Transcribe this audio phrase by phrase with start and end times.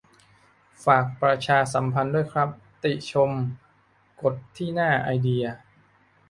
[0.85, 2.49] ฝากประชาสัมพันธ์ด้วยครับ
[2.83, 3.31] ติชม
[4.21, 5.45] กดที่หน้า "ไอเดีย"